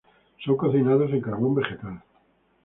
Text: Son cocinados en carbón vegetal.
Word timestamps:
Son 0.43 0.55
cocinados 0.57 1.11
en 1.11 1.21
carbón 1.21 1.53
vegetal. 1.53 1.95